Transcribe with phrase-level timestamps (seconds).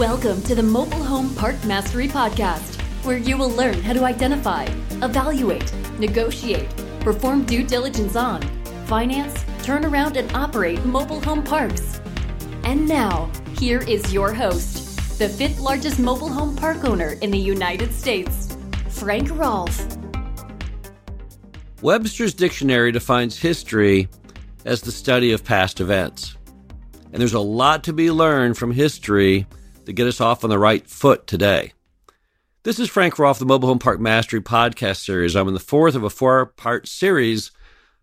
[0.00, 4.64] Welcome to the Mobile Home Park Mastery Podcast, where you will learn how to identify,
[5.02, 6.70] evaluate, negotiate,
[7.00, 8.40] perform due diligence on,
[8.86, 12.00] finance, turn around, and operate mobile home parks.
[12.64, 17.38] And now, here is your host, the fifth largest mobile home park owner in the
[17.38, 18.56] United States,
[18.88, 19.86] Frank Rolfe.
[21.82, 24.08] Webster's Dictionary defines history
[24.64, 26.38] as the study of past events.
[27.12, 29.46] And there's a lot to be learned from history
[29.90, 31.72] to get us off on the right foot today.
[32.62, 35.34] This is Frank Rolfe, the Mobile Home Park Mastery podcast series.
[35.34, 37.50] I'm in the fourth of a four part series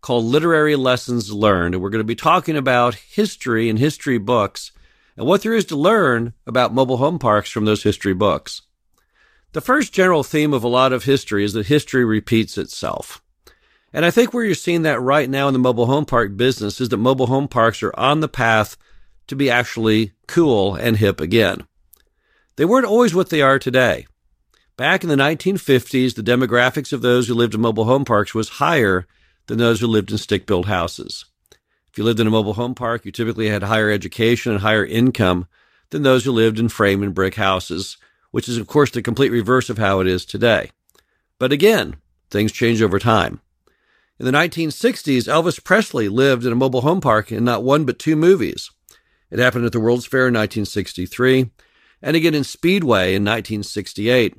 [0.00, 1.74] called Literary Lessons Learned.
[1.74, 4.70] And we're going to be talking about history and history books
[5.16, 8.62] and what there is to learn about mobile home parks from those history books.
[9.52, 13.20] The first general theme of a lot of history is that history repeats itself.
[13.92, 16.80] And I think where you're seeing that right now in the mobile home park business
[16.80, 18.76] is that mobile home parks are on the path
[19.26, 21.66] to be actually cool and hip again.
[22.56, 24.06] They weren't always what they are today.
[24.76, 28.48] Back in the 1950s, the demographics of those who lived in mobile home parks was
[28.48, 29.06] higher
[29.46, 31.24] than those who lived in stick built houses.
[31.90, 34.84] If you lived in a mobile home park, you typically had higher education and higher
[34.84, 35.46] income
[35.90, 37.96] than those who lived in frame and brick houses,
[38.30, 40.70] which is, of course, the complete reverse of how it is today.
[41.38, 41.96] But again,
[42.30, 43.40] things change over time.
[44.18, 47.98] In the 1960s, Elvis Presley lived in a mobile home park in not one but
[47.98, 48.70] two movies.
[49.30, 51.50] It happened at the World's Fair in 1963
[52.02, 54.36] and again in Speedway in 1968.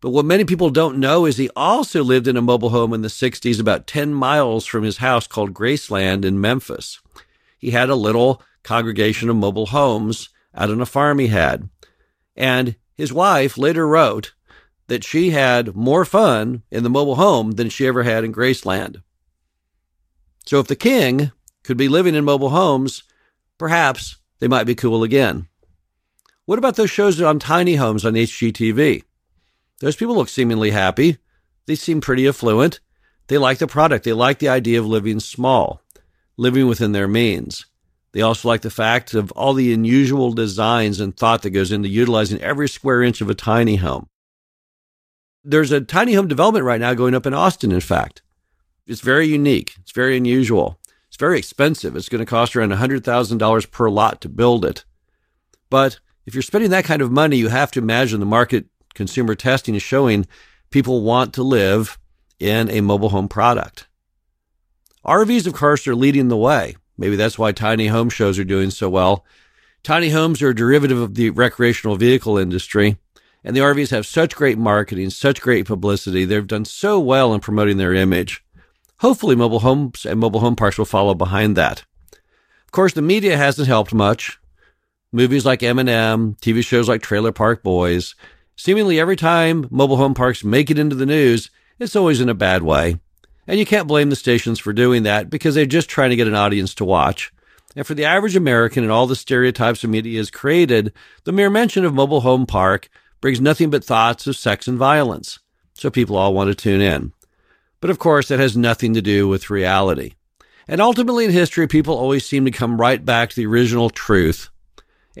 [0.00, 3.02] But what many people don't know is he also lived in a mobile home in
[3.02, 7.00] the 60s about 10 miles from his house called Graceland in Memphis.
[7.58, 11.68] He had a little congregation of mobile homes out on a farm he had.
[12.34, 14.32] And his wife later wrote
[14.86, 19.02] that she had more fun in the mobile home than she ever had in Graceland.
[20.46, 21.30] So if the king
[21.62, 23.02] could be living in mobile homes,
[23.58, 25.46] perhaps they might be cool again.
[26.50, 29.04] What about those shows on tiny homes on HGTV?
[29.78, 31.18] Those people look seemingly happy.
[31.66, 32.80] They seem pretty affluent.
[33.28, 34.04] They like the product.
[34.04, 35.80] They like the idea of living small,
[36.36, 37.66] living within their means.
[38.10, 41.88] They also like the fact of all the unusual designs and thought that goes into
[41.88, 44.08] utilizing every square inch of a tiny home.
[45.44, 48.22] There's a tiny home development right now going up in Austin, in fact.
[48.88, 49.76] It's very unique.
[49.78, 50.80] It's very unusual.
[51.06, 51.94] It's very expensive.
[51.94, 54.84] It's going to cost around $100,000 per lot to build it.
[55.70, 59.34] But if you're spending that kind of money, you have to imagine the market consumer
[59.34, 60.26] testing is showing
[60.70, 61.98] people want to live
[62.38, 63.86] in a mobile home product.
[65.04, 66.76] RVs, of course, are leading the way.
[66.98, 69.24] Maybe that's why tiny home shows are doing so well.
[69.82, 72.98] Tiny homes are a derivative of the recreational vehicle industry,
[73.42, 76.26] and the RVs have such great marketing, such great publicity.
[76.26, 78.44] They've done so well in promoting their image.
[78.98, 81.84] Hopefully, mobile homes and mobile home parks will follow behind that.
[82.66, 84.38] Of course, the media hasn't helped much
[85.12, 88.14] movies like Eminem, TV shows like Trailer Park Boys.
[88.56, 92.34] Seemingly every time mobile home parks make it into the news, it's always in a
[92.34, 93.00] bad way.
[93.46, 96.28] And you can't blame the stations for doing that because they're just trying to get
[96.28, 97.32] an audience to watch.
[97.74, 100.92] And for the average American and all the stereotypes the media has created,
[101.24, 102.88] the mere mention of mobile home park
[103.20, 105.40] brings nothing but thoughts of sex and violence.
[105.74, 107.12] So people all want to tune in.
[107.80, 110.14] But of course, that has nothing to do with reality.
[110.68, 114.50] And ultimately in history, people always seem to come right back to the original truth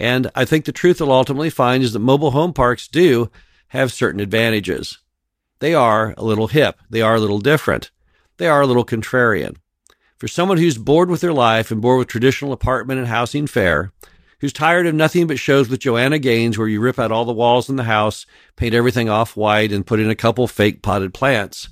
[0.00, 3.30] and I think the truth we'll ultimately find is that mobile home parks do
[3.68, 4.98] have certain advantages.
[5.58, 6.80] They are a little hip.
[6.88, 7.90] They are a little different.
[8.38, 9.56] They are a little contrarian.
[10.16, 13.92] For someone who's bored with their life and bored with traditional apartment and housing fare,
[14.40, 17.32] who's tired of nothing but shows with Joanna Gaines where you rip out all the
[17.32, 18.24] walls in the house,
[18.56, 21.68] paint everything off white, and put in a couple fake potted plants,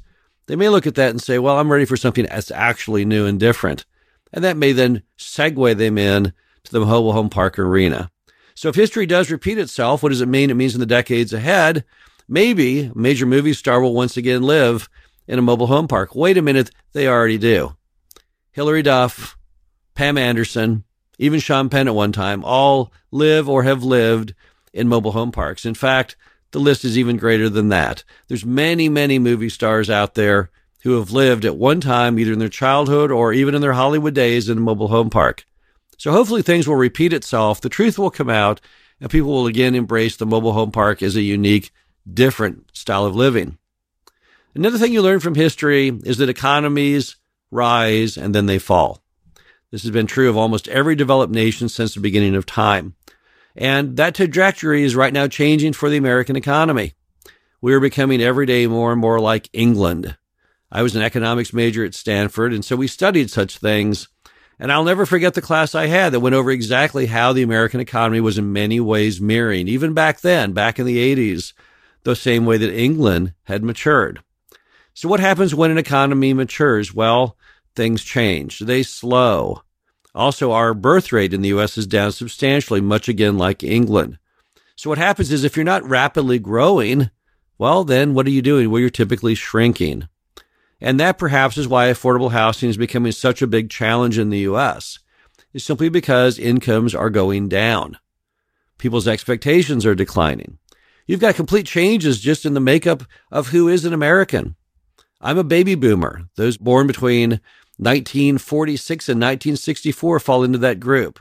[0.48, 3.24] they may look at that and say, well, I'm ready for something that's actually new
[3.24, 3.86] and different.
[4.34, 6.34] And that may then segue them in
[6.64, 8.10] to the mobile home park arena.
[8.58, 10.50] So if history does repeat itself, what does it mean?
[10.50, 11.84] It means in the decades ahead,
[12.26, 14.88] maybe a major movie star will once again live
[15.28, 16.16] in a mobile home park.
[16.16, 17.76] Wait a minute, they already do.
[18.50, 19.38] Hilary Duff,
[19.94, 20.82] Pam Anderson,
[21.20, 24.34] even Sean Penn at one time, all live or have lived
[24.72, 25.64] in mobile home parks.
[25.64, 26.16] In fact,
[26.50, 28.02] the list is even greater than that.
[28.26, 30.50] There's many, many movie stars out there
[30.82, 34.14] who have lived at one time, either in their childhood or even in their Hollywood
[34.14, 35.46] days in a mobile home park.
[35.98, 37.60] So hopefully things will repeat itself.
[37.60, 38.60] The truth will come out
[39.00, 41.70] and people will again embrace the mobile home park as a unique,
[42.10, 43.58] different style of living.
[44.54, 47.16] Another thing you learn from history is that economies
[47.50, 49.02] rise and then they fall.
[49.70, 52.94] This has been true of almost every developed nation since the beginning of time.
[53.54, 56.94] And that trajectory is right now changing for the American economy.
[57.60, 60.16] We are becoming every day more and more like England.
[60.70, 64.08] I was an economics major at Stanford, and so we studied such things
[64.58, 67.80] And I'll never forget the class I had that went over exactly how the American
[67.80, 71.52] economy was in many ways mirroring, even back then, back in the 80s,
[72.02, 74.20] the same way that England had matured.
[74.94, 76.92] So what happens when an economy matures?
[76.92, 77.36] Well,
[77.76, 78.58] things change.
[78.58, 79.62] They slow.
[80.12, 81.78] Also, our birth rate in the U.S.
[81.78, 84.18] is down substantially, much again like England.
[84.74, 87.10] So what happens is if you're not rapidly growing,
[87.58, 88.70] well, then what are you doing?
[88.70, 90.08] Well, you're typically shrinking.
[90.80, 94.38] And that perhaps is why affordable housing is becoming such a big challenge in the
[94.40, 94.98] U.S.
[95.52, 97.98] Is simply because incomes are going down.
[98.78, 100.58] People's expectations are declining.
[101.06, 103.02] You've got complete changes just in the makeup
[103.32, 104.54] of who is an American.
[105.20, 106.28] I'm a baby boomer.
[106.36, 107.40] Those born between
[107.78, 111.18] 1946 and 1964 fall into that group.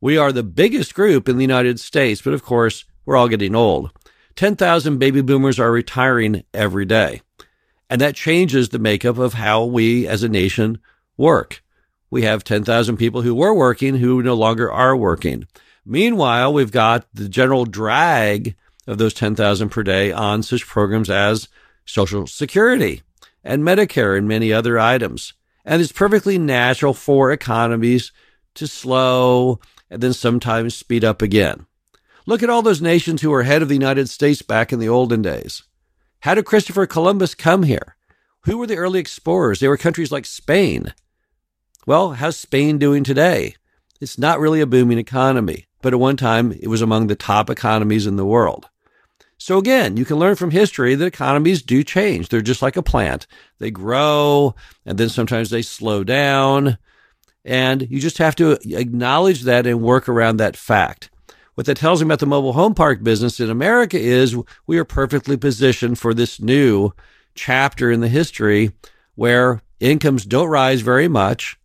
[0.00, 3.54] We are the biggest group in the United States, but of course, we're all getting
[3.54, 3.90] old.
[4.36, 7.22] 10,000 baby boomers are retiring every day.
[7.90, 10.78] And that changes the makeup of how we as a nation
[11.16, 11.62] work.
[12.10, 15.46] We have 10,000 people who were working who no longer are working.
[15.84, 18.54] Meanwhile, we've got the general drag
[18.86, 21.48] of those 10,000 per day on such programs as
[21.84, 23.02] Social Security
[23.42, 25.34] and Medicare and many other items.
[25.64, 28.12] And it's perfectly natural for economies
[28.54, 29.60] to slow
[29.90, 31.66] and then sometimes speed up again.
[32.26, 34.88] Look at all those nations who were ahead of the United States back in the
[34.88, 35.62] olden days.
[36.24, 37.96] How did Christopher Columbus come here?
[38.44, 39.60] Who were the early explorers?
[39.60, 40.94] They were countries like Spain.
[41.86, 43.56] Well, how's Spain doing today?
[44.00, 47.50] It's not really a booming economy, but at one time it was among the top
[47.50, 48.70] economies in the world.
[49.36, 52.30] So again, you can learn from history that economies do change.
[52.30, 53.26] They're just like a plant.
[53.58, 54.54] They grow
[54.86, 56.78] and then sometimes they slow down.
[57.44, 61.10] And you just have to acknowledge that and work around that fact.
[61.54, 64.36] What that tells me about the mobile home park business in America is
[64.66, 66.90] we are perfectly positioned for this new
[67.36, 68.72] chapter in the history
[69.14, 71.56] where incomes don't rise very much.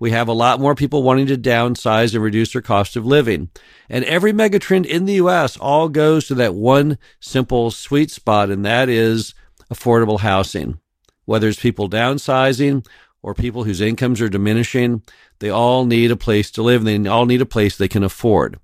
[0.00, 3.50] We have a lot more people wanting to downsize and reduce their cost of living.
[3.88, 8.64] And every megatrend in the US all goes to that one simple sweet spot, and
[8.64, 9.32] that is
[9.72, 10.80] affordable housing.
[11.24, 12.84] Whether it's people downsizing
[13.22, 15.02] or people whose incomes are diminishing,
[15.38, 18.02] they all need a place to live and they all need a place they can
[18.02, 18.58] afford.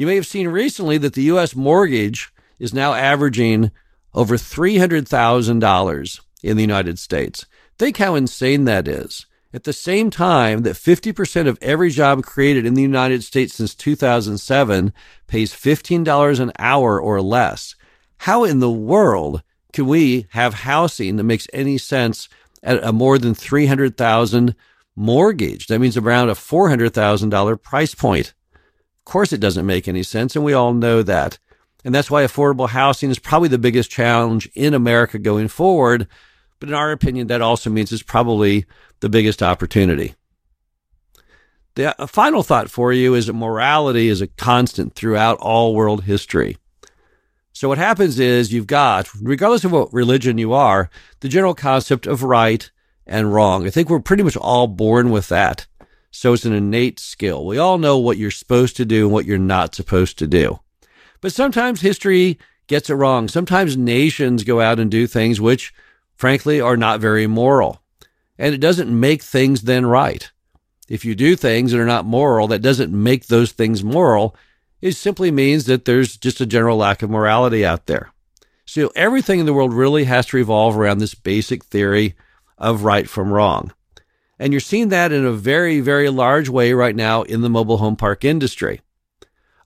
[0.00, 1.54] You may have seen recently that the U.S.
[1.54, 3.70] mortgage is now averaging
[4.14, 7.44] over $300,000 in the United States.
[7.78, 9.26] Think how insane that is.
[9.52, 13.74] At the same time that 50% of every job created in the United States since
[13.74, 14.94] 2007
[15.26, 17.74] pays $15 an hour or less.
[18.20, 19.42] How in the world
[19.74, 22.30] can we have housing that makes any sense
[22.62, 24.54] at a more than 300,000
[24.96, 25.66] mortgage?
[25.66, 28.32] That means around a $400,000 price point
[29.04, 31.38] course, it doesn't make any sense, and we all know that.
[31.84, 36.06] And that's why affordable housing is probably the biggest challenge in America going forward.
[36.58, 38.66] But in our opinion, that also means it's probably
[39.00, 40.14] the biggest opportunity.
[41.74, 46.04] The uh, final thought for you is that morality is a constant throughout all world
[46.04, 46.58] history.
[47.52, 52.06] So what happens is you've got, regardless of what religion you are, the general concept
[52.06, 52.70] of right
[53.06, 53.66] and wrong.
[53.66, 55.66] I think we're pretty much all born with that.
[56.10, 57.46] So it's an innate skill.
[57.46, 60.60] We all know what you're supposed to do and what you're not supposed to do.
[61.20, 63.28] But sometimes history gets it wrong.
[63.28, 65.72] Sometimes nations go out and do things which,
[66.16, 67.82] frankly, are not very moral.
[68.38, 70.30] And it doesn't make things then right.
[70.88, 74.34] If you do things that are not moral, that doesn't make those things moral.
[74.80, 78.10] It simply means that there's just a general lack of morality out there.
[78.64, 82.14] So everything in the world really has to revolve around this basic theory
[82.56, 83.72] of right from wrong.
[84.40, 87.76] And you're seeing that in a very, very large way right now in the mobile
[87.76, 88.80] home park industry.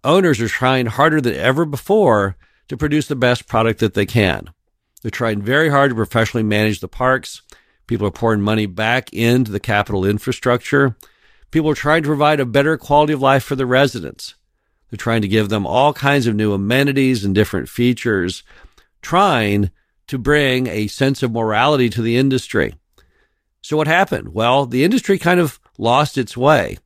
[0.02, 4.50] Owners are trying harder than ever before to produce the best product that they can.
[5.00, 7.40] They're trying very hard to professionally manage the parks.
[7.86, 10.96] People are pouring money back into the capital infrastructure.
[11.52, 14.34] People are trying to provide a better quality of life for the residents.
[14.90, 18.42] They're trying to give them all kinds of new amenities and different features,
[19.02, 19.70] trying
[20.08, 22.74] to bring a sense of morality to the industry.
[23.64, 24.34] So what happened?
[24.34, 26.76] Well, the industry kind of lost its way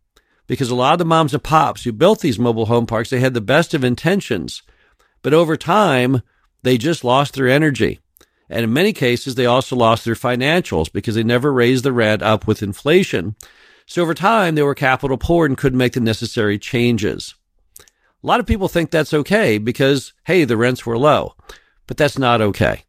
[0.46, 3.18] because a lot of the moms and pops who built these mobile home parks, they
[3.18, 4.62] had the best of intentions,
[5.22, 6.22] but over time,
[6.62, 7.98] they just lost their energy.
[8.48, 12.22] And in many cases, they also lost their financials because they never raised the rent
[12.22, 13.34] up with inflation.
[13.84, 17.34] So over time, they were capital poor and couldn't make the necessary changes.
[17.80, 21.34] A lot of people think that's okay because, hey, the rents were low,
[21.88, 22.84] but that's not okay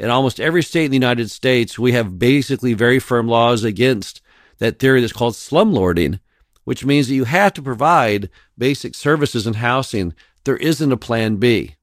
[0.00, 4.22] in almost every state in the United States, we have basically very firm laws against
[4.56, 6.20] that theory that's called slumlording,
[6.64, 10.14] which means that you have to provide basic services and housing.
[10.44, 11.76] There isn't a plan B.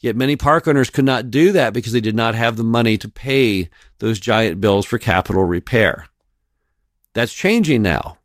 [0.00, 2.96] Yet many park owners could not do that because they did not have the money
[2.96, 6.06] to pay those giant bills for capital repair.
[7.12, 8.16] That's changing now.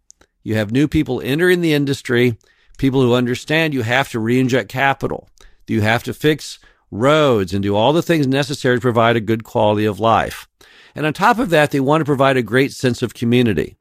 [0.43, 2.37] You have new people entering the industry,
[2.77, 5.27] people who understand you have to reinject capital,
[5.67, 6.57] you have to fix
[6.91, 10.47] roads and do all the things necessary to provide a good quality of life.
[10.95, 13.77] And on top of that, they want to provide a great sense of community.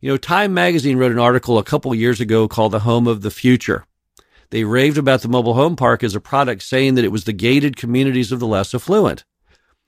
[0.00, 3.22] You know, Time magazine wrote an article a couple years ago called The Home of
[3.22, 3.84] the Future.
[4.50, 7.32] They raved about the mobile home park as a product, saying that it was the
[7.32, 9.24] gated communities of the less affluent.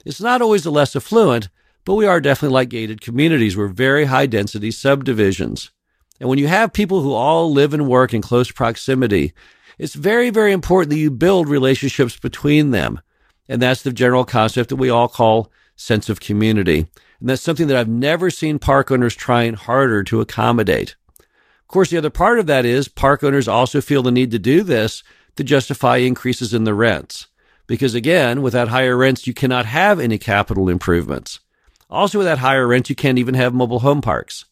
[0.05, 1.49] It's not always the less affluent,
[1.85, 3.57] but we are definitely like gated communities.
[3.57, 5.71] We're very high density subdivisions.
[6.19, 9.33] And when you have people who all live and work in close proximity,
[9.81, 13.01] it's very, very important that you build relationships between them.
[13.49, 16.81] And that's the general concept that we all call sense of community.
[17.19, 20.97] And that's something that I've never seen park owners trying harder to accommodate.
[21.19, 24.39] Of course, the other part of that is park owners also feel the need to
[24.39, 25.03] do this
[25.37, 27.29] to justify increases in the rents.
[27.67, 31.41] Because again, without higher rents, you cannot have any capital improvements.
[31.89, 34.45] Also, without higher rents, you can't even have mobile home parks.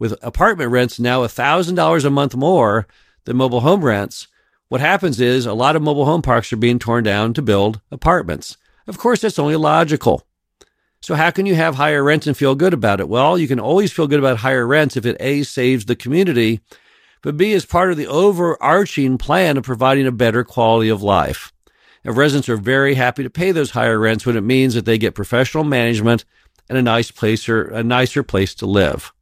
[0.00, 2.88] With apartment rents now $1,000 a month more
[3.26, 4.26] than mobile home rents,
[4.72, 7.82] what happens is a lot of mobile home parks are being torn down to build
[7.90, 8.56] apartments.
[8.86, 10.26] Of course, that's only logical.
[11.02, 13.06] So how can you have higher rents and feel good about it?
[13.06, 16.60] Well, you can always feel good about higher rents if it A saves the community,
[17.20, 21.52] but B is part of the overarching plan of providing a better quality of life.
[22.02, 24.96] And residents are very happy to pay those higher rents when it means that they
[24.96, 26.24] get professional management
[26.70, 29.12] and a nice place or a nicer place to live.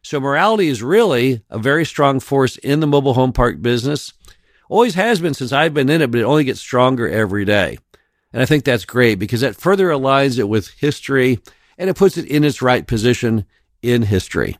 [0.00, 4.14] So morality is really a very strong force in the mobile home park business.
[4.68, 7.78] Always has been since I've been in it, but it only gets stronger every day.
[8.32, 11.40] And I think that's great because that further aligns it with history
[11.78, 13.46] and it puts it in its right position
[13.82, 14.58] in history.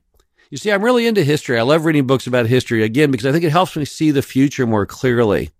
[0.50, 1.58] You see, I'm really into history.
[1.58, 4.22] I love reading books about history again because I think it helps me see the
[4.22, 5.50] future more clearly.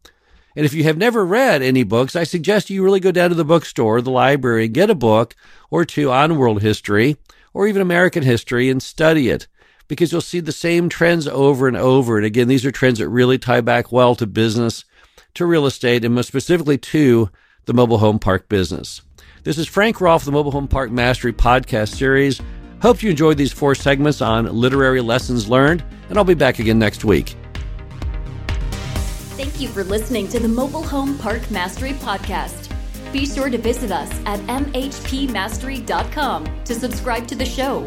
[0.56, 3.34] And if you have never read any books, I suggest you really go down to
[3.34, 5.36] the bookstore, the library, get a book
[5.70, 7.18] or two on world history
[7.52, 9.46] or even American history and study it
[9.88, 12.16] because you'll see the same trends over and over.
[12.16, 14.84] And again, these are trends that really tie back well to business,
[15.34, 17.30] to real estate, and most specifically to
[17.64, 19.02] the mobile home park business.
[19.42, 22.40] This is Frank Rolfe, the Mobile Home Park Mastery podcast series.
[22.82, 26.78] Hope you enjoyed these four segments on literary lessons learned, and I'll be back again
[26.78, 27.34] next week.
[29.36, 32.70] Thank you for listening to the Mobile Home Park Mastery podcast.
[33.12, 37.86] Be sure to visit us at mhpmastery.com to subscribe to the show